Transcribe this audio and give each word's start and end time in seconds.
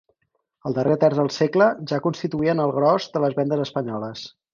Al 0.69 0.77
darrer 0.77 0.95
terç 1.03 1.19
del 1.19 1.29
segle 1.35 1.67
ja 1.91 1.99
constituïen 2.05 2.63
el 2.65 2.73
gros 2.79 3.07
de 3.19 3.23
les 3.25 3.37
vendes 3.41 3.63
espanyoles. 3.67 4.25